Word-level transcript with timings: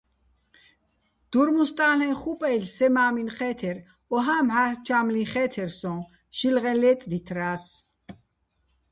დურმუსტა́ლეჼ 1.31 2.09
ხუპაჲლ'ი̆ 2.21 2.73
სე 2.77 2.87
მა́მინ 2.95 3.29
ჴე́თერ, 3.35 3.77
ოჰა́ 4.15 4.41
მჵარ'ლ 4.47 4.75
ჩა́მლიჼ 4.85 5.23
ხე́თერ 5.31 5.69
სოჼ, 5.79 5.93
შილღეჼ 6.37 6.73
ლე́ტდითრა́ს. 6.81 7.63